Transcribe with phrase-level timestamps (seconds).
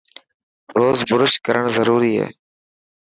[0.77, 2.27] روز برش ڪرن ضروري هي.